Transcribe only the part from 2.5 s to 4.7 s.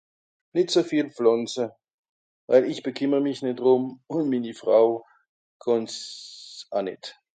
ich beküemmer mich nitt drumm un minni